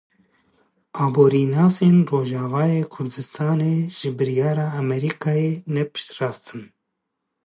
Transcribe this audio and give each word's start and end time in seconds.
Aborînasên 1.03 1.97
Rojavayê 2.09 2.81
Kurdistanê 2.93 3.75
ji 3.97 4.09
biryara 4.17 4.67
Amerîkayê 4.79 5.51
ne 5.73 5.83
piştrast 5.91 6.45
in. 6.55 6.63